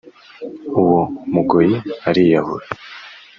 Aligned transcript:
uwo 0.81 1.01
mugoyi 1.33 1.77
ariyahura 2.09 2.65